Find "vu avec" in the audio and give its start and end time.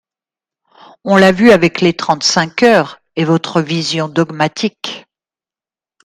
1.31-1.79